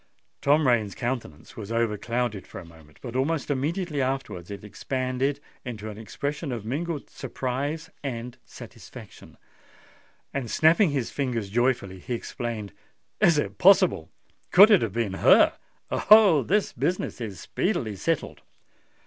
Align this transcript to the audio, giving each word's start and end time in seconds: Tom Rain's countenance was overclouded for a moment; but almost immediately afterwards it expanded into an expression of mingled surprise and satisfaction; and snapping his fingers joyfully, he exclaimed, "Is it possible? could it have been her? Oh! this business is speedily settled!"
Tom 0.41 0.65
Rain's 0.67 0.95
countenance 0.95 1.55
was 1.55 1.71
overclouded 1.71 2.47
for 2.47 2.57
a 2.59 2.65
moment; 2.65 2.97
but 3.03 3.15
almost 3.15 3.51
immediately 3.51 4.01
afterwards 4.01 4.49
it 4.49 4.63
expanded 4.63 5.39
into 5.63 5.91
an 5.91 5.99
expression 5.99 6.51
of 6.51 6.65
mingled 6.65 7.07
surprise 7.11 7.91
and 8.03 8.39
satisfaction; 8.43 9.37
and 10.33 10.49
snapping 10.49 10.89
his 10.89 11.11
fingers 11.11 11.51
joyfully, 11.51 11.99
he 11.99 12.15
exclaimed, 12.15 12.73
"Is 13.19 13.37
it 13.37 13.59
possible? 13.59 14.09
could 14.49 14.71
it 14.71 14.81
have 14.81 14.93
been 14.93 15.13
her? 15.21 15.53
Oh! 15.91 16.41
this 16.41 16.73
business 16.73 17.21
is 17.21 17.39
speedily 17.39 17.95
settled!" 17.95 18.41